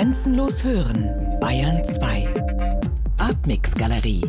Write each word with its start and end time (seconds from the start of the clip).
Grenzenlos 0.00 0.64
hören, 0.64 1.10
Bayern 1.40 1.84
2. 1.84 2.26
Artmix 3.18 3.74
Galerie. 3.74 4.22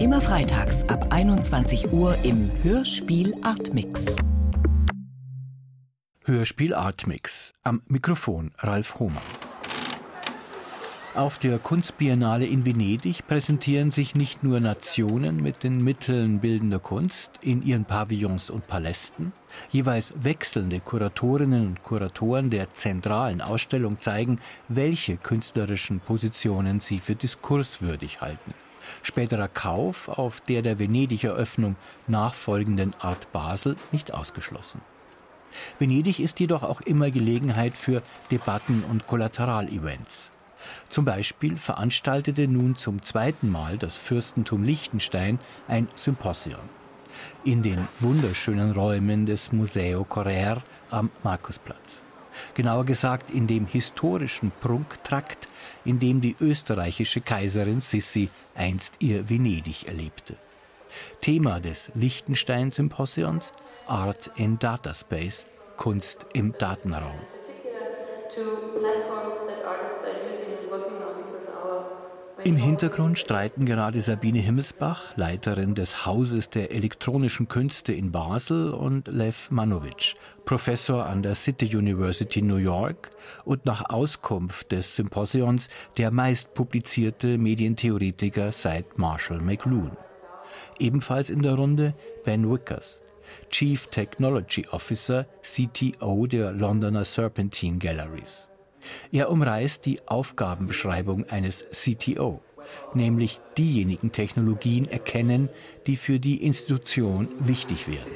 Immer 0.00 0.22
freitags 0.22 0.88
ab 0.88 1.08
21 1.10 1.92
Uhr 1.92 2.16
im 2.22 2.50
Hörspiel 2.62 3.34
Artmix. 3.42 4.16
Hörspiel 6.24 6.72
Artmix. 6.72 7.52
Am 7.62 7.82
Mikrofon 7.88 8.52
Ralf 8.56 8.98
Hohmann. 8.98 9.49
Auf 11.16 11.38
der 11.38 11.58
Kunstbiennale 11.58 12.46
in 12.46 12.64
Venedig 12.64 13.26
präsentieren 13.26 13.90
sich 13.90 14.14
nicht 14.14 14.44
nur 14.44 14.60
Nationen 14.60 15.42
mit 15.42 15.64
den 15.64 15.82
Mitteln 15.82 16.38
bildender 16.38 16.78
Kunst 16.78 17.32
in 17.42 17.66
ihren 17.66 17.84
Pavillons 17.84 18.48
und 18.48 18.68
Palästen, 18.68 19.32
jeweils 19.70 20.12
wechselnde 20.22 20.78
Kuratorinnen 20.78 21.66
und 21.66 21.82
Kuratoren 21.82 22.48
der 22.48 22.72
zentralen 22.72 23.40
Ausstellung 23.40 23.98
zeigen, 23.98 24.38
welche 24.68 25.16
künstlerischen 25.16 25.98
Positionen 25.98 26.78
sie 26.78 27.00
für 27.00 27.16
diskurswürdig 27.16 28.20
halten. 28.20 28.54
Späterer 29.02 29.48
Kauf 29.48 30.08
auf 30.08 30.40
der 30.40 30.62
der 30.62 30.78
Venedig-Eröffnung 30.78 31.74
nachfolgenden 32.06 32.94
Art 33.00 33.32
Basel 33.32 33.74
nicht 33.90 34.14
ausgeschlossen. 34.14 34.80
Venedig 35.80 36.20
ist 36.20 36.38
jedoch 36.38 36.62
auch 36.62 36.80
immer 36.82 37.10
Gelegenheit 37.10 37.76
für 37.76 38.00
Debatten 38.30 38.84
und 38.88 39.08
Kollateralevents. 39.08 40.30
Zum 40.88 41.04
Beispiel 41.04 41.56
veranstaltete 41.56 42.48
nun 42.48 42.76
zum 42.76 43.02
zweiten 43.02 43.50
Mal 43.50 43.78
das 43.78 43.96
Fürstentum 43.96 44.62
Liechtenstein 44.62 45.38
ein 45.68 45.88
Symposion. 45.94 46.80
In 47.44 47.62
den 47.62 47.88
wunderschönen 47.98 48.72
Räumen 48.72 49.26
des 49.26 49.52
Museo 49.52 50.04
Correr 50.04 50.62
am 50.90 51.10
Markusplatz. 51.22 52.02
Genauer 52.54 52.84
gesagt 52.84 53.30
in 53.30 53.46
dem 53.46 53.66
historischen 53.66 54.52
Prunktrakt, 54.60 55.48
in 55.84 55.98
dem 55.98 56.20
die 56.20 56.36
österreichische 56.40 57.20
Kaiserin 57.20 57.80
Sissi 57.80 58.30
einst 58.54 58.94
ihr 59.00 59.28
Venedig 59.28 59.88
erlebte. 59.88 60.36
Thema 61.20 61.60
des 61.60 61.90
Liechtenstein-Symposions 61.94 63.52
Art 63.86 64.30
in 64.36 64.58
Data 64.58 64.94
Space, 64.94 65.46
Kunst 65.76 66.26
im 66.32 66.54
Datenraum. 66.58 67.18
Im 72.44 72.56
Hintergrund 72.56 73.18
streiten 73.18 73.66
gerade 73.66 74.00
Sabine 74.00 74.38
Himmelsbach, 74.38 75.16
Leiterin 75.16 75.74
des 75.74 76.06
Hauses 76.06 76.48
der 76.48 76.72
elektronischen 76.72 77.48
Künste 77.48 77.92
in 77.92 78.12
Basel, 78.12 78.70
und 78.70 79.08
Lev 79.08 79.50
Manowitsch, 79.50 80.14
Professor 80.46 81.06
an 81.06 81.22
der 81.22 81.34
City 81.34 81.76
University 81.76 82.40
New 82.40 82.56
York 82.56 83.10
und 83.44 83.66
nach 83.66 83.90
Auskunft 83.90 84.72
des 84.72 84.96
Symposions 84.96 85.68
der 85.98 86.10
meist 86.10 86.54
publizierte 86.54 87.36
Medientheoretiker 87.36 88.52
seit 88.52 88.98
Marshall 88.98 89.40
McLuhan. 89.40 89.96
Ebenfalls 90.78 91.28
in 91.28 91.42
der 91.42 91.54
Runde 91.54 91.94
Ben 92.24 92.50
Wickers, 92.50 93.00
Chief 93.50 93.86
Technology 93.88 94.66
Officer, 94.70 95.26
CTO 95.42 96.26
der 96.26 96.52
Londoner 96.52 97.04
Serpentine 97.04 97.78
Galleries. 97.78 98.49
Er 99.12 99.30
umreißt 99.30 99.86
die 99.86 100.00
Aufgabenbeschreibung 100.06 101.28
eines 101.28 101.62
CTO, 101.70 102.40
nämlich 102.94 103.40
diejenigen 103.56 104.12
Technologien 104.12 104.90
erkennen, 104.90 105.48
die 105.86 105.96
für 105.96 106.18
die 106.18 106.44
Institution 106.44 107.28
wichtig 107.38 107.88
werden. 107.88 108.10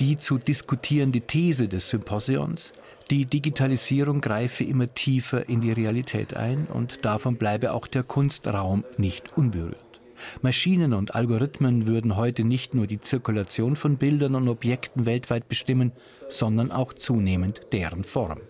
Die 0.00 0.18
zu 0.18 0.38
diskutierende 0.38 1.20
These 1.20 1.68
des 1.68 1.88
Symposions, 1.88 2.72
die 3.10 3.26
Digitalisierung 3.26 4.20
greife 4.20 4.64
immer 4.64 4.92
tiefer 4.92 5.48
in 5.48 5.60
die 5.60 5.72
Realität 5.72 6.36
ein 6.36 6.66
und 6.72 7.04
davon 7.04 7.36
bleibe 7.36 7.72
auch 7.72 7.86
der 7.86 8.02
Kunstraum 8.02 8.84
nicht 8.96 9.36
unberührt. 9.36 9.91
Maschinen 10.40 10.92
und 10.92 11.14
Algorithmen 11.14 11.86
würden 11.86 12.16
heute 12.16 12.44
nicht 12.44 12.74
nur 12.74 12.86
die 12.86 13.00
Zirkulation 13.00 13.76
von 13.76 13.96
Bildern 13.96 14.34
und 14.34 14.48
Objekten 14.48 15.06
weltweit 15.06 15.48
bestimmen, 15.48 15.92
sondern 16.28 16.70
auch 16.72 16.92
zunehmend 16.92 17.60
deren 17.72 18.04
Form. 18.04 18.40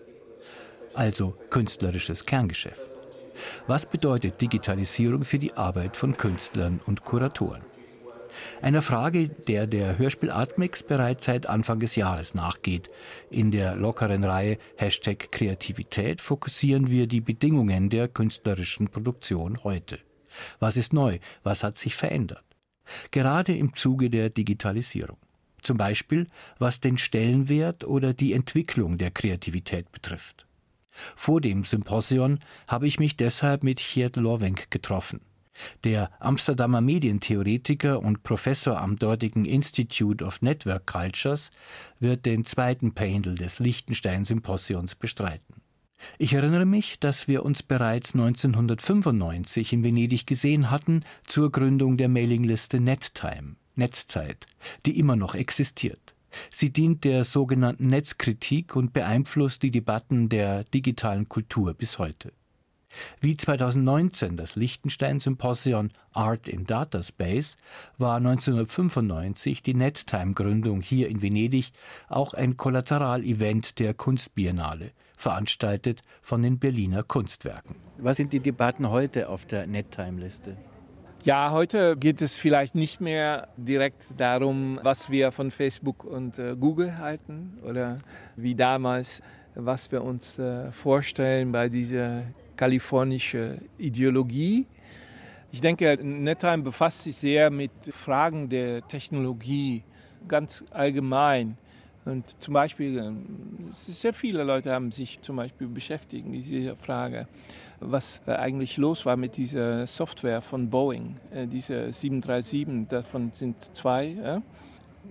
Also 0.93 1.35
künstlerisches 1.49 2.25
Kerngeschäft. 2.25 2.81
Was 3.67 3.85
bedeutet 3.85 4.39
Digitalisierung 4.41 5.23
für 5.23 5.39
die 5.39 5.53
Arbeit 5.53 5.97
von 5.97 6.15
Künstlern 6.17 6.79
und 6.85 7.03
Kuratoren? 7.03 7.61
Einer 8.61 8.81
Frage, 8.81 9.29
der 9.29 9.67
der 9.67 9.97
Hörspiel 9.97 10.31
Artmix 10.31 10.83
bereits 10.83 11.25
seit 11.25 11.47
Anfang 11.47 11.79
des 11.79 11.95
Jahres 11.95 12.33
nachgeht. 12.33 12.89
In 13.29 13.51
der 13.51 13.75
lockeren 13.75 14.23
Reihe 14.23 14.57
Hashtag 14.75 15.31
Kreativität 15.31 16.21
fokussieren 16.21 16.89
wir 16.89 17.07
die 17.07 17.21
Bedingungen 17.21 17.89
der 17.89 18.07
künstlerischen 18.07 18.87
Produktion 18.87 19.63
heute. 19.63 19.99
Was 20.59 20.77
ist 20.77 20.93
neu? 20.93 21.19
Was 21.43 21.63
hat 21.63 21.77
sich 21.77 21.95
verändert? 21.95 22.43
Gerade 23.11 23.55
im 23.55 23.75
Zuge 23.75 24.09
der 24.09 24.29
Digitalisierung. 24.29 25.17
Zum 25.61 25.77
Beispiel, 25.77 26.27
was 26.59 26.81
den 26.81 26.97
Stellenwert 26.97 27.85
oder 27.85 28.13
die 28.13 28.33
Entwicklung 28.33 28.97
der 28.97 29.11
Kreativität 29.11 29.91
betrifft. 29.91 30.45
Vor 31.15 31.41
dem 31.41 31.63
Symposion 31.63 32.39
habe 32.67 32.87
ich 32.87 32.99
mich 32.99 33.15
deshalb 33.15 33.63
mit 33.63 33.81
Gerd 33.81 34.15
Lorwenk 34.15 34.69
getroffen. 34.69 35.21
Der 35.83 36.09
Amsterdamer 36.19 36.81
Medientheoretiker 36.81 37.99
und 38.01 38.23
Professor 38.23 38.79
am 38.79 38.95
dortigen 38.95 39.45
Institute 39.45 40.23
of 40.23 40.41
Network 40.41 40.87
Cultures 40.87 41.51
wird 41.99 42.25
den 42.25 42.45
zweiten 42.45 42.93
Panel 42.93 43.35
des 43.35 43.59
Liechtenstein 43.59 44.25
Symposions 44.25 44.95
bestreiten. 44.95 45.62
Ich 46.17 46.33
erinnere 46.33 46.65
mich, 46.65 46.99
dass 46.99 47.27
wir 47.27 47.43
uns 47.43 47.63
bereits 47.63 48.13
1995 48.13 49.73
in 49.73 49.83
Venedig 49.83 50.25
gesehen 50.27 50.69
hatten 50.69 51.01
zur 51.25 51.51
Gründung 51.51 51.97
der 51.97 52.09
Mailingliste 52.09 52.79
NetTime, 52.79 53.55
Netzzeit, 53.75 54.45
die 54.85 54.99
immer 54.99 55.15
noch 55.15 55.35
existiert. 55.35 56.13
Sie 56.51 56.71
dient 56.71 57.03
der 57.03 57.23
sogenannten 57.23 57.87
Netzkritik 57.87 58.75
und 58.75 58.93
beeinflusst 58.93 59.63
die 59.63 59.71
Debatten 59.71 60.29
der 60.29 60.63
digitalen 60.65 61.29
Kultur 61.29 61.73
bis 61.73 61.99
heute. 61.99 62.33
Wie 63.21 63.37
2019 63.37 64.37
das 64.37 64.55
Liechtenstein-Symposion 64.55 65.89
Art 66.11 66.47
in 66.47 66.65
Data 66.65 67.01
Space 67.01 67.57
war 67.97 68.17
1995 68.17 69.63
die 69.63 69.73
NetTime-Gründung 69.73 70.81
hier 70.81 71.09
in 71.09 71.21
Venedig 71.21 71.71
auch 72.09 72.33
ein 72.33 72.57
Kollateralevent 72.57 73.79
der 73.79 73.93
Kunstbiennale, 73.93 74.91
veranstaltet 75.17 76.01
von 76.21 76.43
den 76.43 76.59
Berliner 76.59 77.03
Kunstwerken. 77.03 77.75
Was 77.97 78.17
sind 78.17 78.33
die 78.33 78.39
Debatten 78.39 78.89
heute 78.89 79.29
auf 79.29 79.45
der 79.45 79.67
NetTime-Liste? 79.67 80.57
Ja, 81.25 81.51
heute 81.51 81.95
geht 81.95 82.21
es 82.21 82.35
vielleicht 82.35 82.75
nicht 82.75 82.99
mehr 82.99 83.47
direkt 83.55 84.19
darum, 84.19 84.77
was 84.83 85.09
wir 85.09 85.31
von 85.31 85.51
Facebook 85.51 86.03
und 86.03 86.37
äh, 86.37 86.57
Google 86.59 86.97
halten 86.97 87.59
oder 87.63 87.99
wie 88.35 88.55
damals, 88.55 89.21
was 89.55 89.89
wir 89.89 90.03
uns 90.03 90.37
äh, 90.37 90.73
vorstellen 90.73 91.53
bei 91.53 91.69
dieser 91.69 92.23
kalifornischen 92.55 93.61
Ideologie. 93.77 94.65
Ich 95.51 95.61
denke, 95.61 95.97
NetTime 96.01 96.63
befasst 96.63 97.03
sich 97.03 97.15
sehr 97.15 97.49
mit 97.49 97.71
Fragen 97.93 98.49
der 98.49 98.87
Technologie 98.87 99.83
ganz 100.27 100.63
allgemein. 100.71 101.57
Und 102.05 102.35
zum 102.41 102.53
Beispiel, 102.53 103.13
sehr 103.75 104.13
viele 104.13 104.43
Leute 104.43 104.71
haben 104.71 104.91
sich 104.91 105.21
zum 105.21 105.37
Beispiel 105.37 105.67
beschäftigt 105.67 106.27
mit 106.27 106.45
dieser 106.45 106.75
Frage, 106.75 107.27
was 107.79 108.21
äh, 108.25 108.31
eigentlich 108.31 108.77
los 108.77 109.05
war 109.05 109.15
mit 109.15 109.37
dieser 109.37 109.87
Software 109.87 110.41
von 110.41 110.69
Boeing, 110.69 111.17
äh, 111.31 111.47
diese 111.47 111.91
737, 111.91 112.87
davon 112.89 113.31
sind 113.33 113.55
zwei 113.75 114.41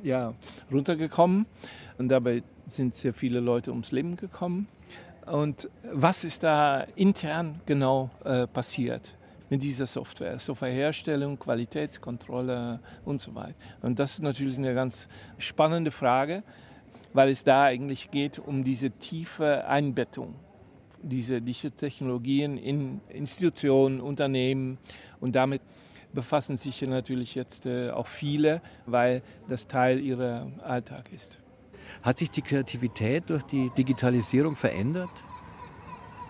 ja, 0.03 0.35
runtergekommen 0.71 1.47
und 1.99 2.09
dabei 2.09 2.43
sind 2.67 2.95
sehr 2.95 3.13
viele 3.13 3.41
Leute 3.41 3.71
ums 3.71 3.93
Leben 3.93 4.17
gekommen. 4.17 4.69
Und 5.27 5.71
was 5.93 6.25
ist 6.25 6.43
da 6.43 6.87
intern 6.97 7.61
genau 7.67 8.11
äh, 8.25 8.47
passiert? 8.47 9.17
mit 9.51 9.63
dieser 9.63 9.87
Software. 9.87 10.39
Softwareherstellung, 10.39 11.39
Qualitätskontrolle 11.39 12.81
und 13.05 13.21
so 13.21 13.35
weiter. 13.35 13.55
Und 13.83 13.99
das 13.99 14.13
ist 14.13 14.23
natürlich 14.23 14.57
eine 14.57 14.73
ganz 14.73 15.09
spannende 15.37 15.91
Frage 15.91 16.43
weil 17.13 17.31
es 17.31 17.45
da 17.45 17.65
eigentlich 17.65 18.11
geht 18.11 18.39
um 18.39 18.65
diese 18.65 18.91
tiefe 18.91 19.67
Einbettung 19.67 20.35
dieser 21.05 21.41
diese 21.41 21.73
Technologien 21.73 22.57
in 22.57 23.01
Institutionen, 23.09 24.01
Unternehmen 24.01 24.79
und 25.21 25.35
damit 25.35 25.61
befassen 26.13 26.57
sich 26.57 26.81
natürlich 26.83 27.35
jetzt 27.35 27.67
äh, 27.67 27.91
auch 27.91 28.07
viele, 28.07 28.61
weil 28.87 29.23
das 29.49 29.67
Teil 29.67 29.99
ihrer 29.99 30.47
Alltag 30.63 31.13
ist. 31.13 31.39
Hat 32.03 32.19
sich 32.19 32.31
die 32.31 32.43
Kreativität 32.43 33.31
durch 33.31 33.43
die 33.43 33.71
Digitalisierung 33.71 34.57
verändert? 34.57 35.11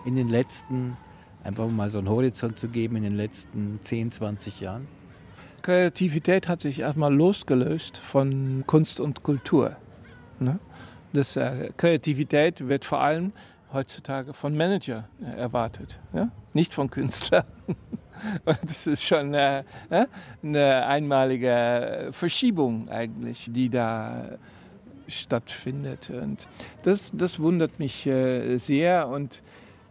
In 0.05 0.15
den 0.15 0.29
letzten, 0.29 0.97
einfach 1.43 1.67
mal 1.67 1.89
so 1.89 1.99
einen 1.99 2.09
Horizont 2.09 2.59
zu 2.59 2.67
geben, 2.67 2.97
in 2.97 3.03
den 3.03 3.15
letzten 3.15 3.79
10, 3.83 4.11
20 4.11 4.59
Jahren? 4.61 4.87
Kreativität 5.61 6.49
hat 6.49 6.59
sich 6.59 6.79
erstmal 6.79 7.13
losgelöst 7.13 7.97
von 7.97 8.65
Kunst 8.67 8.99
und 8.99 9.23
Kultur. 9.23 9.77
Ne? 10.39 10.59
Das, 11.13 11.37
äh, 11.37 11.71
Kreativität 11.77 12.67
wird 12.67 12.83
vor 12.83 12.99
allem 12.99 13.31
heutzutage 13.71 14.33
von 14.33 14.57
Manager 14.57 15.07
äh, 15.21 15.39
erwartet, 15.39 15.99
ja? 16.13 16.29
nicht 16.53 16.73
von 16.73 16.89
Künstlern. 16.89 17.45
Das 18.45 18.85
ist 18.85 19.03
schon 19.03 19.33
äh, 19.33 19.63
eine 20.43 20.85
einmalige 20.85 22.09
Verschiebung 22.11 22.87
eigentlich, 22.87 23.49
die 23.51 23.69
da 23.69 24.37
stattfindet. 25.07 26.09
Und 26.09 26.47
das, 26.83 27.11
das 27.13 27.39
wundert 27.39 27.79
mich 27.79 28.05
äh, 28.07 28.57
sehr 28.57 29.07
und 29.07 29.41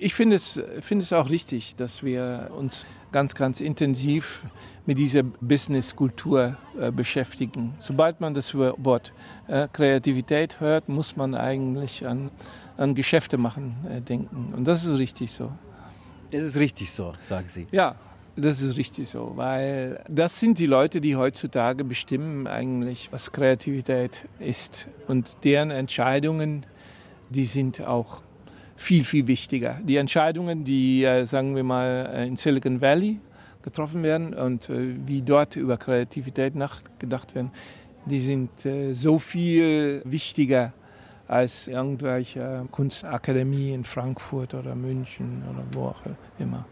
ich 0.02 0.14
finde 0.14 0.34
es, 0.34 0.60
finde 0.80 1.04
es 1.04 1.12
auch 1.12 1.30
richtig, 1.30 1.76
dass 1.76 2.02
wir 2.02 2.50
uns 2.56 2.86
ganz, 3.12 3.36
ganz 3.36 3.60
intensiv 3.60 4.42
mit 4.84 4.98
dieser 4.98 5.22
Business-Kultur 5.22 6.56
äh, 6.76 6.90
beschäftigen. 6.90 7.74
Sobald 7.78 8.20
man 8.20 8.34
das 8.34 8.52
Wort 8.52 9.12
äh, 9.46 9.68
Kreativität 9.72 10.58
hört, 10.58 10.88
muss 10.88 11.14
man 11.14 11.36
eigentlich 11.36 12.04
an, 12.04 12.32
an 12.76 12.96
Geschäfte 12.96 13.38
machen 13.38 13.76
äh, 13.88 14.00
denken. 14.00 14.52
Und 14.56 14.64
das 14.64 14.84
ist 14.84 14.98
richtig 14.98 15.30
so. 15.30 15.52
Das 16.32 16.42
ist 16.42 16.56
richtig 16.56 16.90
so, 16.90 17.12
sagen 17.28 17.46
Sie. 17.48 17.68
Ja, 17.70 17.94
das 18.36 18.62
ist 18.62 18.76
richtig 18.76 19.08
so, 19.08 19.32
weil 19.34 20.02
das 20.08 20.40
sind 20.40 20.58
die 20.58 20.66
Leute, 20.66 21.00
die 21.00 21.16
heutzutage 21.16 21.84
bestimmen 21.84 22.46
eigentlich, 22.46 23.12
was 23.12 23.32
Kreativität 23.32 24.26
ist. 24.38 24.88
Und 25.06 25.36
deren 25.44 25.70
Entscheidungen, 25.70 26.64
die 27.28 27.44
sind 27.44 27.82
auch 27.82 28.22
viel, 28.76 29.04
viel 29.04 29.26
wichtiger. 29.26 29.78
Die 29.84 29.96
Entscheidungen, 29.96 30.64
die, 30.64 31.04
äh, 31.04 31.24
sagen 31.24 31.54
wir 31.54 31.62
mal, 31.62 32.10
äh, 32.12 32.26
in 32.26 32.36
Silicon 32.36 32.80
Valley 32.80 33.20
getroffen 33.62 34.02
werden 34.02 34.34
und 34.34 34.68
äh, 34.70 34.96
wie 35.06 35.22
dort 35.22 35.54
über 35.56 35.76
Kreativität 35.76 36.54
nachgedacht 36.54 37.34
werden, 37.34 37.50
die 38.06 38.18
sind 38.18 38.50
so 38.90 39.20
viel 39.20 40.02
wichtiger 40.04 40.72
als 41.28 41.68
irgendwelche 41.68 42.66
Kunstakademie 42.72 43.72
in 43.72 43.84
Frankfurt 43.84 44.54
oder 44.54 44.74
München 44.74 45.44
oder 45.48 45.62
wo 45.72 45.84
auch 45.86 46.02
immer. 46.40 46.66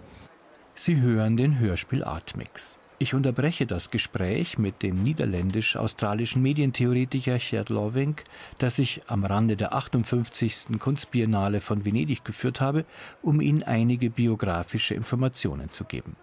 Sie 0.82 0.98
hören 0.98 1.36
den 1.36 1.58
Hörspiel 1.58 2.02
Artmix. 2.02 2.74
Ich 2.98 3.12
unterbreche 3.12 3.66
das 3.66 3.90
Gespräch 3.90 4.56
mit 4.56 4.82
dem 4.82 5.02
niederländisch-australischen 5.02 6.40
Medientheoretiker 6.40 7.36
Gerd 7.36 7.68
Loving, 7.68 8.16
das 8.56 8.78
ich 8.78 9.02
am 9.08 9.26
Rande 9.26 9.58
der 9.58 9.74
58. 9.74 10.78
Kunstbiennale 10.78 11.60
von 11.60 11.84
Venedig 11.84 12.24
geführt 12.24 12.62
habe, 12.62 12.86
um 13.20 13.42
Ihnen 13.42 13.62
einige 13.62 14.08
biografische 14.08 14.94
Informationen 14.94 15.70
zu 15.70 15.84
geben. 15.84 16.16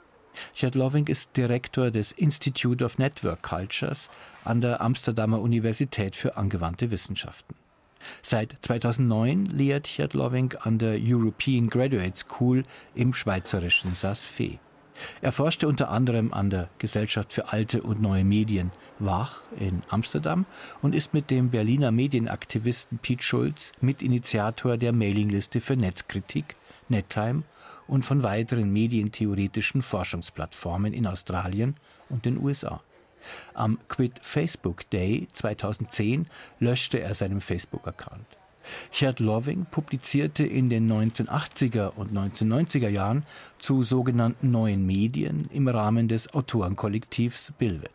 Gerd 0.55 0.73
Loving 0.73 1.05
ist 1.05 1.37
Direktor 1.37 1.91
des 1.91 2.11
Institute 2.11 2.83
of 2.83 2.97
Network 2.97 3.43
Cultures 3.43 4.09
an 4.43 4.61
der 4.61 4.81
Amsterdamer 4.81 5.39
Universität 5.39 6.15
für 6.15 6.35
angewandte 6.35 6.89
Wissenschaften. 6.89 7.53
Seit 8.21 8.57
2009 8.61 9.45
lehrt 9.45 9.89
Gerd 9.95 10.13
Loving 10.13 10.53
an 10.59 10.77
der 10.77 10.97
European 10.99 11.69
Graduate 11.69 12.17
School 12.17 12.63
im 12.95 13.13
schweizerischen 13.13 13.93
Saas-Fee. 13.93 14.59
Er 15.21 15.31
forschte 15.31 15.67
unter 15.67 15.89
anderem 15.89 16.33
an 16.33 16.49
der 16.49 16.69
Gesellschaft 16.79 17.33
für 17.33 17.51
alte 17.51 17.83
und 17.83 18.01
neue 18.01 18.23
Medien 18.23 18.71
Wach 18.99 19.41
in 19.59 19.83
Amsterdam 19.89 20.45
und 20.81 20.95
ist 20.95 21.13
mit 21.13 21.29
dem 21.29 21.49
Berliner 21.49 21.91
Medienaktivisten 21.91 22.97
Piet 22.97 23.23
Schulz 23.23 23.71
Mitinitiator 23.79 24.77
der 24.77 24.93
Mailingliste 24.93 25.61
für 25.61 25.75
Netzkritik, 25.75 26.55
NetTime 26.89 27.43
und 27.87 28.05
von 28.05 28.23
weiteren 28.23 28.71
medientheoretischen 28.71 29.81
Forschungsplattformen 29.81 30.93
in 30.93 31.07
Australien 31.07 31.75
und 32.09 32.25
den 32.25 32.37
USA. 32.37 32.81
Am 33.53 33.79
Quit 33.87 34.19
Facebook 34.21 34.89
Day 34.89 35.27
2010 35.33 36.27
löschte 36.59 36.99
er 36.99 37.13
seinen 37.13 37.41
Facebook-Account. 37.41 38.25
Gerd 38.91 39.19
Loving 39.19 39.65
publizierte 39.65 40.45
in 40.45 40.69
den 40.69 40.91
1980er 40.91 41.89
und 41.95 42.11
1990er 42.11 42.89
Jahren 42.89 43.23
zu 43.59 43.83
sogenannten 43.83 44.51
neuen 44.51 44.85
Medien 44.85 45.49
im 45.51 45.67
Rahmen 45.67 46.07
des 46.07 46.33
Autorenkollektivs 46.33 47.53
Bilvet. 47.57 47.91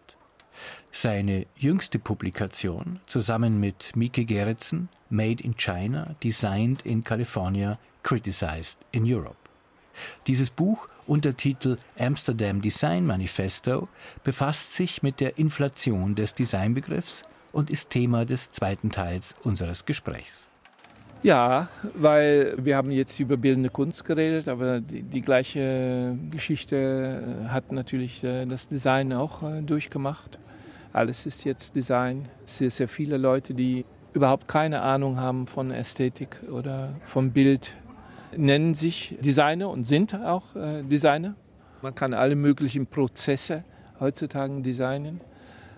Seine 0.90 1.46
jüngste 1.56 1.98
Publikation, 1.98 3.00
zusammen 3.06 3.58
mit 3.58 3.96
Mieke 3.96 4.24
Gerritsen, 4.24 4.88
Made 5.08 5.42
in 5.42 5.56
China, 5.56 6.14
Designed 6.22 6.82
in 6.82 7.02
California, 7.02 7.78
Criticized 8.02 8.78
in 8.92 9.04
Europe. 9.04 9.41
Dieses 10.26 10.50
Buch, 10.50 10.88
Untertitel 11.06 11.76
Amsterdam 11.98 12.60
Design 12.60 13.06
Manifesto, 13.06 13.88
befasst 14.24 14.74
sich 14.74 15.02
mit 15.02 15.20
der 15.20 15.38
Inflation 15.38 16.14
des 16.14 16.34
Designbegriffs 16.34 17.24
und 17.52 17.70
ist 17.70 17.90
Thema 17.90 18.24
des 18.24 18.50
zweiten 18.50 18.90
Teils 18.90 19.34
unseres 19.42 19.84
Gesprächs. 19.84 20.46
Ja, 21.22 21.68
weil 21.94 22.54
wir 22.58 22.76
haben 22.76 22.90
jetzt 22.90 23.20
über 23.20 23.36
bildende 23.36 23.70
Kunst 23.70 24.04
geredet, 24.04 24.48
aber 24.48 24.80
die, 24.80 25.02
die 25.02 25.20
gleiche 25.20 26.18
Geschichte 26.30 27.44
äh, 27.46 27.48
hat 27.48 27.70
natürlich 27.70 28.24
äh, 28.24 28.44
das 28.44 28.66
Design 28.66 29.12
auch 29.12 29.44
äh, 29.44 29.62
durchgemacht. 29.62 30.40
Alles 30.92 31.24
ist 31.24 31.44
jetzt 31.44 31.76
Design. 31.76 32.28
Sehr, 32.44 32.70
sehr 32.70 32.88
viele 32.88 33.18
Leute, 33.18 33.54
die 33.54 33.84
überhaupt 34.14 34.48
keine 34.48 34.82
Ahnung 34.82 35.18
haben 35.18 35.46
von 35.46 35.70
Ästhetik 35.70 36.40
oder 36.50 36.94
vom 37.04 37.30
Bild, 37.30 37.76
nennen 38.36 38.74
sich 38.74 39.16
Designer 39.20 39.70
und 39.70 39.84
sind 39.84 40.14
auch 40.14 40.44
Designer. 40.90 41.34
Man 41.82 41.94
kann 41.94 42.14
alle 42.14 42.36
möglichen 42.36 42.86
Prozesse 42.86 43.64
heutzutage 44.00 44.60
designen. 44.62 45.20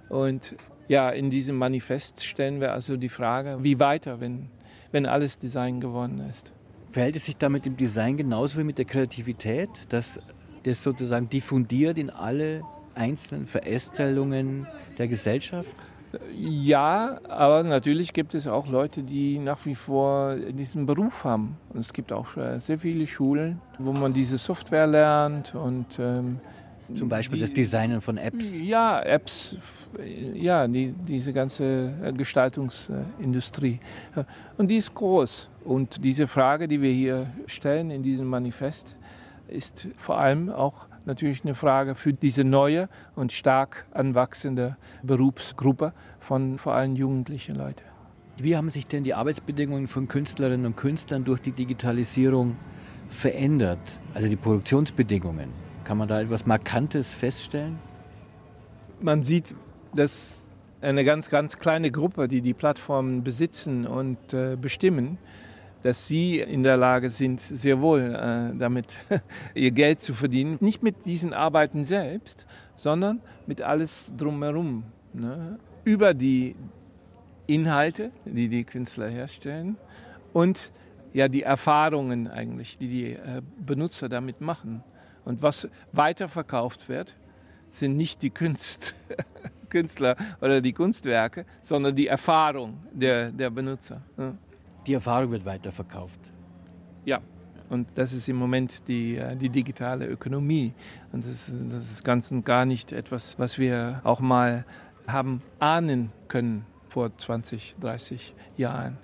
Und 0.09 0.57
ja, 0.89 1.11
in 1.11 1.31
diesem 1.31 1.57
Manifest 1.57 2.25
stellen 2.25 2.61
wir 2.61 2.73
also 2.73 2.97
die 2.97 3.09
Frage, 3.09 3.59
wie 3.63 3.79
weiter, 3.81 4.21
wenn 4.21 4.51
wenn 4.95 5.07
alles 5.07 5.39
Design 5.41 5.81
geworden 5.81 6.21
ist. 6.31 6.53
Verhält 6.93 7.17
es 7.17 7.25
sich 7.25 7.37
da 7.37 7.49
mit 7.49 7.67
dem 7.67 7.77
Design 7.77 8.17
genauso 8.17 8.59
wie 8.59 8.63
mit 8.63 8.79
der 8.79 8.85
Kreativität, 8.85 9.69
dass 9.89 10.21
das 10.63 10.85
sozusagen 10.85 11.29
diffundiert 11.29 11.99
in 11.99 12.11
alle 12.11 12.63
einzelnen 12.95 13.49
Verästelungen 13.49 14.69
der 14.97 15.09
Gesellschaft? 15.09 15.75
Ja, 16.37 17.21
aber 17.29 17.63
natürlich 17.63 18.13
gibt 18.13 18.35
es 18.35 18.47
auch 18.47 18.69
Leute, 18.69 19.03
die 19.03 19.39
nach 19.39 19.65
wie 19.67 19.75
vor 19.75 20.37
diesen 20.37 20.87
Beruf 20.87 21.25
haben. 21.25 21.57
Und 21.71 21.81
es 21.81 21.93
gibt 21.93 22.13
auch 22.13 22.37
äh, 22.37 22.59
sehr 22.61 22.79
viele 22.79 23.07
Schulen, 23.07 23.61
wo 23.79 23.93
man 23.93 24.13
diese 24.13 24.39
Software 24.39 24.87
lernt 24.87 25.55
und 25.55 25.99
ähm, 25.99 26.41
zum 26.95 27.09
Beispiel 27.09 27.39
die, 27.39 27.43
das 27.43 27.55
Designen 27.55 28.01
von 28.01 28.19
Apps? 28.19 28.57
Ja, 28.57 29.01
Apps, 29.01 29.57
ja, 30.35 30.69
die, 30.69 30.93
diese 30.93 31.33
ganze 31.33 31.93
äh, 32.03 32.13
Gestaltungsindustrie. 32.13 33.81
Und 34.59 34.71
die 34.71 34.77
ist 34.77 34.95
groß. 34.95 35.49
Und 35.65 36.05
diese 36.05 36.27
Frage, 36.27 36.69
die 36.69 36.83
wir 36.83 36.93
hier 36.93 37.27
stellen 37.47 37.91
in 37.91 38.03
diesem 38.03 38.27
Manifest, 38.27 38.97
ist 39.49 39.89
vor 39.97 40.19
allem 40.19 40.51
auch 40.51 40.87
natürlich 41.07 41.45
eine 41.45 41.55
Frage 41.55 41.95
für 41.95 42.13
diese 42.13 42.45
neue 42.45 42.89
und 43.15 43.33
stark 43.33 43.87
anwachsende 43.93 44.77
Berufsgruppe 45.03 45.93
von 46.19 46.59
vor 46.59 46.75
allem 46.75 46.97
jugendlichen 46.97 47.55
Leuten. 47.55 47.85
Wie 48.37 48.57
haben 48.57 48.71
sich 48.71 48.87
denn 48.87 49.05
die 49.05 49.15
Arbeitsbedingungen 49.15 49.87
von 49.87 50.09
Künstlerinnen 50.09 50.67
und 50.67 50.77
Künstlern 50.77 51.25
durch 51.25 51.41
die 51.41 51.53
Digitalisierung 51.53 52.57
verändert? 53.09 53.79
Also 54.13 54.29
die 54.29 54.37
Produktionsbedingungen? 54.37 55.51
Kann 55.85 55.99
man 55.99 56.09
da 56.09 56.21
etwas 56.21 56.45
Markantes 56.47 57.13
feststellen? 57.13 57.79
Man 59.01 59.23
sieht, 59.23 59.55
dass 59.95 60.47
eine 60.81 61.05
ganz, 61.05 61.31
ganz 61.31 61.59
kleine 61.59 61.91
Gruppe, 61.91 62.29
die 62.29 62.41
die 62.41 62.55
Plattformen 62.55 63.23
besitzen 63.23 63.87
und 63.87 64.33
äh, 64.33 64.57
bestimmen, 64.61 65.19
dass 65.85 66.07
sie 66.07 66.41
in 66.41 66.63
der 66.63 66.79
Lage 66.79 67.11
sind, 67.11 67.39
sehr 67.41 67.79
wohl 67.79 68.01
äh, 68.01 68.59
damit 68.59 68.97
ihr 69.55 69.71
Geld 69.71 70.01
zu 70.01 70.15
verdienen. 70.15 70.57
Nicht 70.61 70.83
mit 70.83 71.05
diesen 71.05 71.35
Arbeiten 71.35 71.85
selbst, 71.85 72.47
sondern 72.75 73.21
mit 73.47 73.61
alles 73.61 74.11
drumherum. 74.17 74.85
Ne? 75.13 75.59
Über 75.85 76.15
die 76.15 76.57
Inhalte, 77.47 78.13
die 78.25 78.49
die 78.49 78.65
Künstler 78.65 79.09
herstellen 79.09 79.77
und 80.33 80.73
ja, 81.13 81.29
die 81.29 81.43
Erfahrungen 81.43 82.29
eigentlich, 82.29 82.79
die 82.79 82.89
die 82.89 83.13
äh, 83.13 83.43
Benutzer 83.59 84.09
damit 84.09 84.41
machen. 84.41 84.83
Und 85.27 85.43
was 85.43 85.69
weiterverkauft 85.93 86.89
wird, 86.89 87.15
sind 87.71 87.99
nicht 87.99 88.23
die 88.23 88.31
Kunst, 88.31 88.95
Künstler 89.69 90.17
oder 90.41 90.63
die 90.63 90.73
Kunstwerke, 90.73 91.45
sondern 91.61 91.95
die 91.95 92.07
Erfahrung 92.07 92.79
der, 92.91 93.31
der 93.31 93.51
Benutzer. 93.51 94.01
Die 94.87 94.95
Erfahrung 94.95 95.31
wird 95.31 95.45
weiterverkauft. 95.45 96.21
Ja, 97.05 97.21
und 97.71 97.89
das 97.95 98.13
ist 98.13 98.29
im 98.29 98.37
Moment 98.37 98.87
die, 98.89 99.17
äh, 99.17 99.37
die 99.37 99.49
digitale 99.49 100.07
Ökonomie. 100.07 100.73
Und 101.13 101.27
das, 101.27 101.51
das 101.71 101.91
ist 101.91 102.05
ganz 102.05 102.31
und 102.31 102.45
gar 102.45 102.65
nicht 102.65 102.93
etwas, 102.93 103.39
was 103.39 103.59
wir 103.59 104.01
auch 104.05 104.21
mal 104.21 104.65
haben 105.07 105.43
ahnen 105.59 106.13
können 106.29 106.67
vor 106.89 107.17
20, 107.17 107.77
30 107.81 108.35
Jahren 108.57 108.99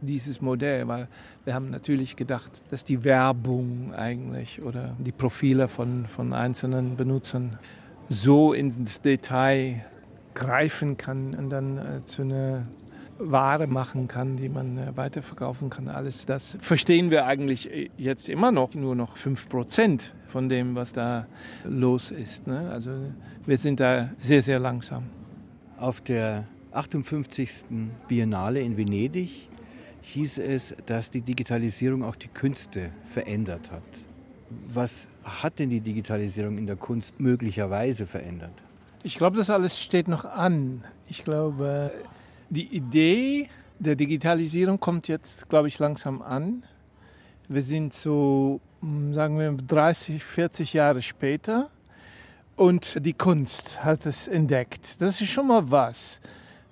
dieses 0.00 0.40
Modell, 0.40 0.86
weil 0.88 1.08
wir 1.44 1.54
haben 1.54 1.70
natürlich 1.70 2.16
gedacht, 2.16 2.62
dass 2.70 2.84
die 2.84 3.04
Werbung 3.04 3.94
eigentlich 3.94 4.62
oder 4.62 4.94
die 4.98 5.12
Profile 5.12 5.68
von, 5.68 6.06
von 6.06 6.32
einzelnen 6.32 6.96
Benutzern 6.96 7.58
so 8.08 8.52
ins 8.52 9.00
Detail 9.00 9.84
greifen 10.34 10.96
kann 10.96 11.34
und 11.34 11.50
dann 11.50 11.78
äh, 11.78 12.04
zu 12.04 12.22
einer 12.22 12.64
Ware 13.18 13.66
machen 13.66 14.08
kann, 14.08 14.36
die 14.36 14.48
man 14.48 14.78
äh, 14.78 14.96
weiterverkaufen 14.96 15.70
kann. 15.70 15.88
Alles 15.88 16.26
das 16.26 16.58
verstehen 16.60 17.10
wir 17.10 17.26
eigentlich 17.26 17.70
äh, 17.72 17.90
jetzt 17.96 18.28
immer 18.28 18.50
noch, 18.52 18.74
nur 18.74 18.94
noch 18.94 19.16
5% 19.16 20.10
von 20.28 20.48
dem, 20.48 20.74
was 20.74 20.92
da 20.92 21.26
los 21.64 22.10
ist. 22.10 22.46
Ne? 22.46 22.70
Also 22.70 22.90
wir 23.46 23.56
sind 23.56 23.80
da 23.80 24.10
sehr, 24.18 24.42
sehr 24.42 24.58
langsam. 24.58 25.04
Auf 25.78 26.00
der 26.00 26.44
58. 26.72 27.64
Biennale 28.08 28.60
in 28.60 28.76
Venedig 28.76 29.48
hieß 30.02 30.38
es, 30.38 30.74
dass 30.86 31.10
die 31.10 31.22
Digitalisierung 31.22 32.02
auch 32.02 32.16
die 32.16 32.28
Künste 32.28 32.90
verändert 33.06 33.70
hat. 33.70 33.82
Was 34.68 35.08
hat 35.22 35.58
denn 35.58 35.70
die 35.70 35.80
Digitalisierung 35.80 36.58
in 36.58 36.66
der 36.66 36.76
Kunst 36.76 37.18
möglicherweise 37.18 38.06
verändert? 38.06 38.52
Ich 39.02 39.16
glaube, 39.16 39.36
das 39.36 39.50
alles 39.50 39.80
steht 39.80 40.08
noch 40.08 40.24
an. 40.24 40.84
Ich 41.08 41.24
glaube, 41.24 41.92
die 42.50 42.66
Idee 42.74 43.48
der 43.78 43.96
Digitalisierung 43.96 44.78
kommt 44.78 45.08
jetzt, 45.08 45.48
glaube 45.48 45.68
ich, 45.68 45.78
langsam 45.78 46.22
an. 46.22 46.62
Wir 47.48 47.62
sind 47.62 47.92
so, 47.92 48.60
hm, 48.80 49.12
sagen 49.12 49.38
wir, 49.38 49.52
30, 49.52 50.22
40 50.22 50.72
Jahre 50.72 51.02
später 51.02 51.70
und 52.56 53.04
die 53.04 53.12
Kunst 53.12 53.84
hat 53.84 54.06
es 54.06 54.28
entdeckt. 54.28 55.00
Das 55.00 55.20
ist 55.20 55.30
schon 55.30 55.48
mal 55.48 55.70
was. 55.70 56.20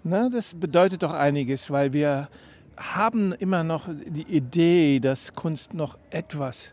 Ne? 0.05 0.31
Das 0.33 0.55
bedeutet 0.55 1.03
doch 1.03 1.13
einiges, 1.13 1.71
weil 1.71 1.93
wir 1.93 2.29
haben 2.77 3.33
immer 3.33 3.63
noch 3.63 3.89
die 3.89 4.23
Idee, 4.23 5.01
dass 5.01 5.35
Kunst 5.35 5.75
noch 5.75 5.99
etwas 6.11 6.73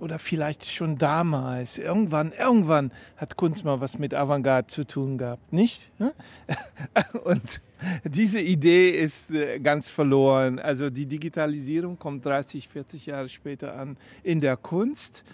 oder 0.00 0.18
vielleicht 0.18 0.66
schon 0.66 0.98
damals, 0.98 1.78
irgendwann, 1.78 2.32
irgendwann 2.32 2.92
hat 3.16 3.36
Kunst 3.36 3.64
mal 3.64 3.80
was 3.80 3.98
mit 3.98 4.14
Avantgarde 4.14 4.66
zu 4.68 4.84
tun 4.84 5.18
gehabt, 5.18 5.52
nicht? 5.52 5.90
Und 7.24 7.60
diese 8.04 8.40
Idee 8.40 8.90
ist 8.90 9.30
äh, 9.30 9.58
ganz 9.60 9.90
verloren. 9.90 10.58
Also 10.58 10.90
die 10.90 11.06
Digitalisierung 11.06 11.98
kommt 11.98 12.24
30, 12.24 12.68
40 12.68 13.06
Jahre 13.06 13.28
später 13.28 13.76
an 13.76 13.96
in 14.22 14.40
der 14.40 14.56
Kunst. 14.56 15.24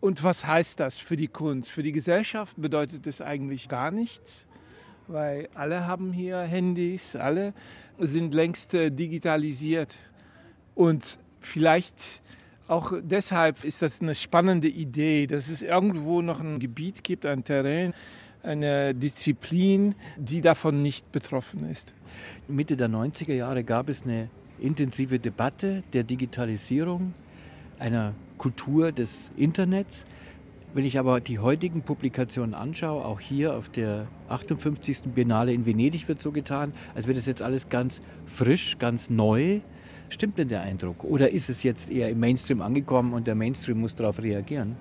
Und 0.00 0.22
was 0.22 0.46
heißt 0.46 0.80
das 0.80 0.98
für 0.98 1.16
die 1.16 1.28
Kunst? 1.28 1.70
Für 1.70 1.82
die 1.82 1.92
Gesellschaft 1.92 2.56
bedeutet 2.60 3.06
es 3.06 3.20
eigentlich 3.20 3.68
gar 3.68 3.90
nichts, 3.90 4.46
weil 5.08 5.48
alle 5.54 5.86
haben 5.86 6.12
hier 6.12 6.38
Handys, 6.40 7.16
alle 7.16 7.54
sind 7.98 8.34
längst 8.34 8.74
äh, 8.74 8.90
digitalisiert. 8.90 9.96
Und 10.74 11.18
vielleicht 11.40 12.22
auch 12.68 12.92
deshalb 13.00 13.64
ist 13.64 13.82
das 13.82 14.00
eine 14.00 14.14
spannende 14.14 14.68
Idee, 14.68 15.26
dass 15.26 15.48
es 15.48 15.62
irgendwo 15.62 16.22
noch 16.22 16.40
ein 16.40 16.58
Gebiet 16.58 17.04
gibt, 17.04 17.26
ein 17.26 17.44
Terrain, 17.44 17.94
eine 18.42 18.94
Disziplin, 18.94 19.94
die 20.16 20.40
davon 20.40 20.82
nicht 20.82 21.12
betroffen 21.12 21.68
ist. 21.68 21.94
Mitte 22.48 22.76
der 22.76 22.88
90er 22.88 23.34
Jahre 23.34 23.64
gab 23.64 23.88
es 23.88 24.02
eine 24.02 24.28
intensive 24.58 25.18
Debatte 25.18 25.82
der 25.92 26.04
Digitalisierung, 26.04 27.14
einer 27.78 28.14
Kultur 28.38 28.92
des 28.92 29.30
Internets. 29.36 30.04
Wenn 30.74 30.84
ich 30.84 30.98
aber 30.98 31.20
die 31.20 31.38
heutigen 31.38 31.82
Publikationen 31.82 32.54
anschaue, 32.54 33.04
auch 33.04 33.20
hier 33.20 33.54
auf 33.54 33.68
der 33.68 34.06
58. 34.28 35.02
Biennale 35.14 35.52
in 35.52 35.64
Venedig 35.64 36.06
wird 36.08 36.20
so 36.20 36.32
getan, 36.32 36.72
als 36.94 37.06
wäre 37.06 37.16
das 37.16 37.26
jetzt 37.26 37.42
alles 37.42 37.68
ganz 37.68 38.00
frisch, 38.26 38.78
ganz 38.78 39.08
neu. 39.08 39.60
Stimmt 40.08 40.38
denn 40.38 40.48
der 40.48 40.62
Eindruck? 40.62 41.04
Oder 41.04 41.30
ist 41.30 41.48
es 41.48 41.62
jetzt 41.62 41.90
eher 41.90 42.10
im 42.10 42.20
Mainstream 42.20 42.62
angekommen 42.62 43.12
und 43.12 43.26
der 43.26 43.34
Mainstream 43.34 43.80
muss 43.80 43.94
darauf 43.94 44.20
reagieren? 44.20 44.76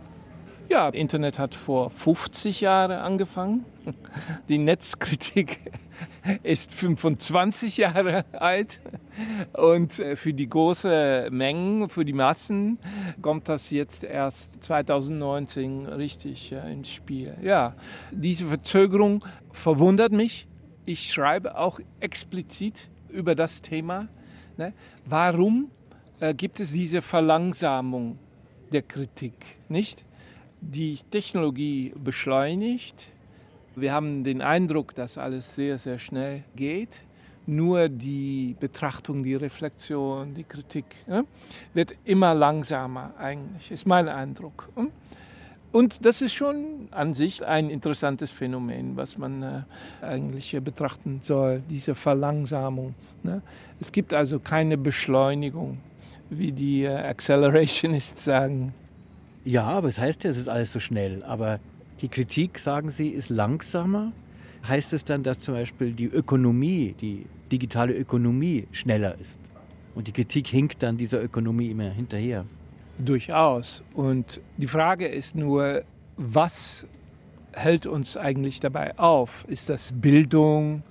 Ja, 0.70 0.90
Internet 0.90 1.38
hat 1.38 1.54
vor 1.54 1.92
50 1.92 2.62
Jahren 2.62 2.98
angefangen. 2.98 3.66
Die 4.50 4.58
Netzkritik 4.58 5.60
ist 6.44 6.72
25 6.74 7.78
Jahre 7.78 8.26
alt. 8.32 8.82
Und 9.54 10.00
äh, 10.00 10.16
für 10.16 10.34
die 10.34 10.50
große 10.50 11.30
Mengen, 11.32 11.88
für 11.88 12.04
die 12.04 12.14
Massen, 12.14 12.80
kommt 13.22 13.48
das 13.48 13.70
jetzt 13.70 14.04
erst 14.04 14.64
2019 14.64 15.86
richtig 15.86 16.52
äh, 16.52 16.72
ins 16.72 16.90
Spiel. 16.90 17.36
Ja, 17.44 17.76
diese 18.12 18.48
Verzögerung 18.48 19.24
verwundert 19.52 20.12
mich. 20.12 20.48
Ich 20.86 21.12
schreibe 21.12 21.58
auch 21.58 21.80
explizit 22.00 22.90
über 23.10 23.36
das 23.36 23.62
Thema. 23.62 24.08
Ne? 24.58 24.74
Warum 25.06 25.70
äh, 26.20 26.34
gibt 26.34 26.60
es 26.60 26.72
diese 26.72 27.02
Verlangsamung 27.02 28.18
der 28.72 28.82
Kritik? 28.82 29.34
Nicht? 29.70 30.04
Die 30.62 30.98
Technologie 31.12 31.94
beschleunigt. 31.96 33.12
Wir 33.76 33.94
haben 33.94 34.24
den 34.24 34.42
Eindruck, 34.42 34.96
dass 34.96 35.18
alles 35.18 35.56
sehr, 35.56 35.78
sehr 35.78 36.00
schnell 36.00 36.44
geht. 36.56 37.02
Nur 37.48 37.90
die 37.90 38.56
Betrachtung, 38.60 39.22
die 39.22 39.36
Reflexion, 39.36 40.34
die 40.34 40.46
Kritik 40.46 40.86
ne, 41.06 41.26
wird 41.74 41.96
immer 42.04 42.34
langsamer 42.34 43.14
eigentlich, 43.20 43.72
ist 43.72 43.86
mein 43.86 44.10
Eindruck. 44.10 44.70
Hm? 44.76 44.90
Und 45.76 46.06
das 46.06 46.22
ist 46.22 46.34
schon 46.34 46.88
an 46.92 47.14
sich 47.14 47.46
ein 47.46 47.70
interessantes 47.70 48.32
Phänomen, 48.32 48.96
was 48.96 49.18
man 49.18 49.44
äh, 49.44 49.62
eigentlich 50.02 50.58
betrachten 50.64 51.20
soll, 51.22 51.64
diese 51.70 51.96
Verlangsamung. 51.96 52.96
Ne? 53.24 53.42
Es 53.82 53.92
gibt 53.92 54.14
also 54.14 54.40
keine 54.40 54.78
Beschleunigung, 54.78 55.80
wie 56.30 56.54
die 56.54 56.84
äh, 56.84 56.96
Accelerationists 56.96 58.24
sagen. 58.24 58.74
Ja, 59.44 59.64
aber 59.64 59.90
es 59.90 60.00
heißt 60.00 60.24
ja, 60.24 60.30
es 60.30 60.38
ist 60.38 60.48
alles 60.48 60.72
so 60.72 60.80
schnell. 60.80 61.22
Aber 61.24 61.60
die 62.00 62.08
Kritik, 62.08 62.58
sagen 62.58 62.90
Sie, 62.90 63.10
ist 63.10 63.30
langsamer. 63.30 64.14
Heißt 64.66 64.94
es 64.94 65.04
dann, 65.04 65.24
dass 65.24 65.40
zum 65.40 65.56
Beispiel 65.56 65.92
die 65.92 66.06
Ökonomie, 66.06 66.96
die 67.02 67.26
digitale 67.52 67.92
Ökonomie 67.92 68.66
schneller 68.72 69.20
ist? 69.20 69.42
Und 69.94 70.08
die 70.08 70.14
Kritik 70.14 70.48
hinkt 70.48 70.82
dann 70.82 70.96
dieser 70.96 71.22
Ökonomie 71.22 71.70
immer 71.70 71.90
hinterher. 71.90 72.46
Durchaus. 72.98 73.84
Und 73.94 74.40
die 74.58 74.68
Frage 74.68 75.08
ist 75.08 75.36
nur, 75.36 75.84
was 76.18 76.88
hält 77.52 77.86
uns 77.86 78.16
eigentlich 78.18 78.60
dabei 78.60 78.98
auf? 78.98 79.46
Ist 79.48 79.70
das 79.70 79.94
Bildung? 79.94 80.84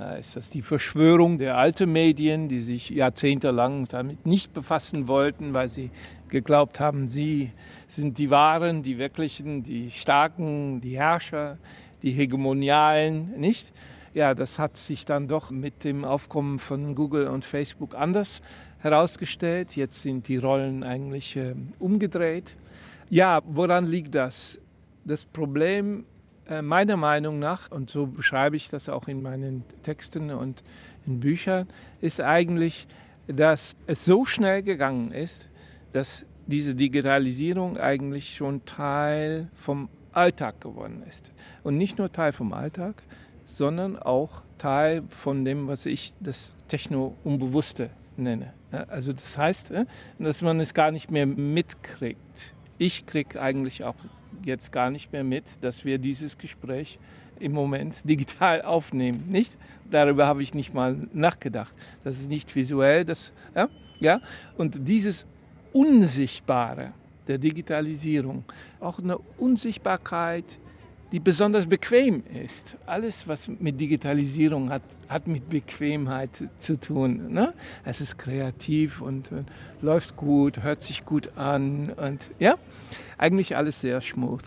Äh, 0.00 0.20
ist 0.20 0.36
das 0.36 0.50
die 0.50 0.62
Verschwörung 0.62 1.38
der 1.38 1.56
alten 1.56 1.92
Medien, 1.92 2.48
die 2.48 2.60
sich 2.60 2.90
jahrzehntelang 2.90 3.86
damit 3.86 4.26
nicht 4.26 4.52
befassen 4.52 5.06
wollten, 5.06 5.54
weil 5.54 5.68
sie 5.68 5.90
geglaubt 6.28 6.80
haben, 6.80 7.06
sie 7.06 7.52
sind 7.88 8.18
die 8.18 8.30
Wahren, 8.30 8.82
die 8.82 8.98
Wirklichen, 8.98 9.62
die 9.62 9.90
Starken, 9.90 10.80
die 10.80 10.96
Herrscher, 10.96 11.58
die 12.02 12.10
Hegemonialen, 12.10 13.38
nicht? 13.38 13.72
Ja, 14.14 14.34
das 14.34 14.58
hat 14.58 14.76
sich 14.76 15.04
dann 15.04 15.26
doch 15.26 15.50
mit 15.50 15.84
dem 15.84 16.04
Aufkommen 16.04 16.58
von 16.58 16.94
Google 16.94 17.26
und 17.26 17.44
Facebook 17.44 17.94
anders 17.94 18.42
herausgestellt. 18.84 19.74
Jetzt 19.76 20.02
sind 20.02 20.28
die 20.28 20.36
Rollen 20.36 20.84
eigentlich 20.84 21.36
äh, 21.36 21.54
umgedreht. 21.78 22.54
Ja, 23.08 23.40
woran 23.46 23.86
liegt 23.86 24.14
das? 24.14 24.60
Das 25.06 25.24
Problem 25.24 26.04
äh, 26.48 26.60
meiner 26.60 26.98
Meinung 26.98 27.38
nach, 27.38 27.70
und 27.70 27.88
so 27.88 28.06
beschreibe 28.06 28.56
ich 28.56 28.68
das 28.68 28.90
auch 28.90 29.08
in 29.08 29.22
meinen 29.22 29.64
Texten 29.82 30.30
und 30.30 30.62
in 31.06 31.18
Büchern, 31.18 31.66
ist 32.02 32.20
eigentlich, 32.20 32.86
dass 33.26 33.74
es 33.86 34.04
so 34.04 34.26
schnell 34.26 34.62
gegangen 34.62 35.08
ist, 35.10 35.48
dass 35.92 36.26
diese 36.46 36.74
Digitalisierung 36.74 37.78
eigentlich 37.78 38.34
schon 38.34 38.66
Teil 38.66 39.48
vom 39.54 39.88
Alltag 40.12 40.60
geworden 40.60 41.02
ist. 41.08 41.32
Und 41.62 41.78
nicht 41.78 41.96
nur 41.96 42.12
Teil 42.12 42.32
vom 42.32 42.52
Alltag, 42.52 43.02
sondern 43.46 43.98
auch 43.98 44.42
Teil 44.58 45.04
von 45.08 45.46
dem, 45.46 45.68
was 45.68 45.86
ich 45.86 46.12
das 46.20 46.54
Techno-Unbewusste 46.68 47.88
nenne. 48.18 48.52
Also 48.88 49.12
das 49.12 49.38
heißt, 49.38 49.70
äh, 49.70 49.86
dass 50.18 50.42
man 50.42 50.60
es 50.60 50.74
gar 50.74 50.90
nicht 50.90 51.10
mehr 51.10 51.26
mitkriegt. 51.26 52.54
Ich 52.78 53.06
kriege 53.06 53.40
eigentlich 53.40 53.84
auch 53.84 53.96
jetzt 54.44 54.72
gar 54.72 54.90
nicht 54.90 55.12
mehr 55.12 55.24
mit, 55.24 55.62
dass 55.62 55.84
wir 55.84 55.98
dieses 55.98 56.38
Gespräch 56.38 56.98
im 57.38 57.52
Moment 57.52 57.96
digital 58.08 58.62
aufnehmen. 58.62 59.24
Nicht? 59.28 59.56
Darüber 59.90 60.26
habe 60.26 60.42
ich 60.42 60.54
nicht 60.54 60.74
mal 60.74 60.96
nachgedacht. 61.12 61.74
Das 62.02 62.18
ist 62.18 62.28
nicht 62.28 62.54
visuell, 62.54 63.04
das, 63.04 63.32
ja, 63.54 63.68
ja. 64.00 64.20
Und 64.56 64.88
dieses 64.88 65.26
Unsichtbare 65.72 66.92
der 67.26 67.38
Digitalisierung, 67.38 68.44
auch 68.80 68.98
eine 68.98 69.18
Unsichtbarkeit 69.38 70.58
die 71.12 71.20
besonders 71.20 71.66
bequem 71.66 72.24
ist. 72.44 72.76
Alles, 72.86 73.28
was 73.28 73.48
mit 73.48 73.80
Digitalisierung 73.80 74.70
hat, 74.70 74.82
hat 75.08 75.26
mit 75.26 75.48
Bequemheit 75.48 76.48
zu 76.58 76.78
tun. 76.78 77.32
Ne? 77.32 77.54
Es 77.84 78.00
ist 78.00 78.18
kreativ 78.18 79.00
und 79.00 79.30
äh, 79.30 79.44
läuft 79.80 80.16
gut, 80.16 80.62
hört 80.62 80.82
sich 80.82 81.04
gut 81.04 81.36
an 81.36 81.90
und 81.90 82.30
ja, 82.38 82.56
eigentlich 83.18 83.56
alles 83.56 83.80
sehr 83.80 84.00
smooth. 84.00 84.42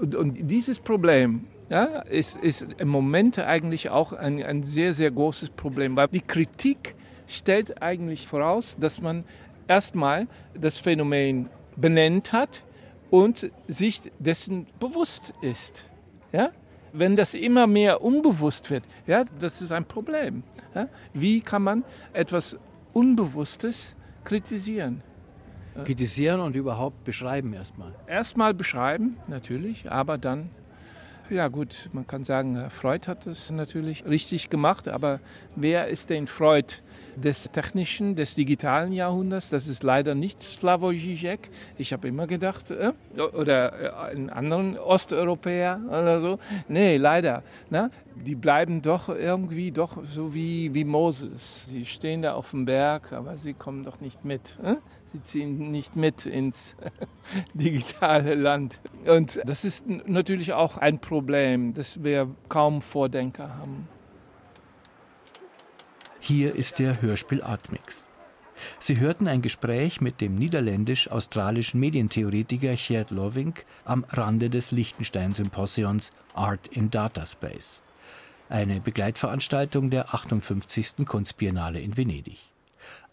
Und, 0.00 0.14
und 0.14 0.36
dieses 0.50 0.78
Problem 0.80 1.46
ja, 1.70 2.00
ist, 2.00 2.36
ist 2.36 2.66
im 2.78 2.88
Moment 2.88 3.38
eigentlich 3.38 3.90
auch 3.90 4.12
ein, 4.12 4.42
ein 4.42 4.62
sehr, 4.62 4.92
sehr 4.92 5.10
großes 5.10 5.50
Problem, 5.50 5.96
weil 5.96 6.08
die 6.08 6.20
Kritik 6.20 6.96
stellt 7.28 7.80
eigentlich 7.80 8.26
voraus, 8.26 8.76
dass 8.78 9.00
man 9.00 9.24
erstmal 9.68 10.26
das 10.54 10.78
Phänomen 10.78 11.48
benennt 11.76 12.32
hat 12.32 12.64
und 13.08 13.50
sich 13.68 14.10
dessen 14.18 14.66
bewusst 14.80 15.32
ist. 15.42 15.89
Ja? 16.32 16.50
Wenn 16.92 17.14
das 17.14 17.34
immer 17.34 17.66
mehr 17.66 18.02
unbewusst 18.02 18.70
wird, 18.70 18.84
ja, 19.06 19.24
das 19.38 19.62
ist 19.62 19.72
ein 19.72 19.84
Problem. 19.84 20.42
Ja? 20.74 20.88
Wie 21.12 21.40
kann 21.40 21.62
man 21.62 21.84
etwas 22.12 22.58
Unbewusstes 22.92 23.94
kritisieren? 24.24 25.02
Kritisieren 25.84 26.40
und 26.40 26.56
überhaupt 26.56 27.04
beschreiben 27.04 27.52
erstmal. 27.52 27.94
Erstmal 28.06 28.52
beschreiben, 28.52 29.16
natürlich, 29.28 29.90
aber 29.90 30.18
dann 30.18 30.50
ja 31.30 31.46
gut, 31.46 31.88
man 31.92 32.06
kann 32.06 32.24
sagen, 32.24 32.70
Freud 32.70 33.06
hat 33.06 33.24
das 33.24 33.52
natürlich 33.52 34.04
richtig 34.04 34.50
gemacht, 34.50 34.88
aber 34.88 35.20
wer 35.54 35.86
ist 35.86 36.10
denn 36.10 36.26
Freud 36.26 36.74
des 37.20 37.50
technischen, 37.52 38.16
des 38.16 38.34
digitalen 38.34 38.92
Jahrhunderts? 38.92 39.50
Das 39.50 39.68
ist 39.68 39.82
leider 39.82 40.14
nicht 40.14 40.42
Slavoj 40.42 40.96
Žižek. 40.96 41.50
Ich 41.78 41.92
habe 41.92 42.08
immer 42.08 42.26
gedacht, 42.26 42.70
äh, 42.70 42.92
oder 43.16 43.80
äh, 43.80 44.10
einen 44.12 44.30
anderen 44.30 44.78
Osteuropäer 44.78 45.80
oder 45.88 46.20
so. 46.20 46.38
Nee, 46.68 46.96
leider. 46.96 47.42
Ne? 47.70 47.90
Die 48.14 48.34
bleiben 48.34 48.82
doch 48.82 49.08
irgendwie 49.08 49.70
doch 49.70 49.98
so 50.10 50.34
wie, 50.34 50.74
wie 50.74 50.84
Moses. 50.84 51.66
Sie 51.68 51.86
stehen 51.86 52.22
da 52.22 52.34
auf 52.34 52.50
dem 52.50 52.64
Berg, 52.64 53.12
aber 53.12 53.36
sie 53.36 53.54
kommen 53.54 53.84
doch 53.84 54.00
nicht 54.00 54.24
mit. 54.24 54.58
Äh? 54.64 54.76
Sie 55.12 55.22
ziehen 55.22 55.70
nicht 55.70 55.96
mit 55.96 56.26
ins 56.26 56.76
digitale 57.54 58.34
Land. 58.34 58.80
Und 59.06 59.40
das 59.44 59.64
ist 59.64 59.88
natürlich 59.88 60.52
auch 60.52 60.76
ein 60.76 60.98
Problem, 61.00 61.74
dass 61.74 62.02
wir 62.02 62.28
kaum 62.48 62.82
Vordenker 62.82 63.56
haben. 63.56 63.88
Hier 66.22 66.54
ist 66.54 66.78
der 66.78 67.00
Hörspiel 67.00 67.42
Artmix. 67.42 68.04
Sie 68.78 69.00
hörten 69.00 69.26
ein 69.26 69.40
Gespräch 69.40 70.02
mit 70.02 70.20
dem 70.20 70.34
niederländisch-australischen 70.34 71.80
Medientheoretiker 71.80 72.74
Gerd 72.74 73.10
Lovink 73.10 73.64
am 73.86 74.04
Rande 74.10 74.50
des 74.50 74.70
Liechtenstein-Symposions 74.70 76.12
Art 76.34 76.66
in 76.68 76.90
Data 76.90 77.24
Space, 77.24 77.82
eine 78.50 78.80
Begleitveranstaltung 78.82 79.88
der 79.88 80.14
58. 80.14 81.06
Kunstbiennale 81.06 81.80
in 81.80 81.96
Venedig. 81.96 82.50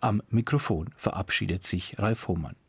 Am 0.01 0.21
Mikrofon 0.29 0.89
verabschiedet 0.97 1.63
sich 1.63 1.97
Ralf 1.97 2.27
Hohmann. 2.27 2.57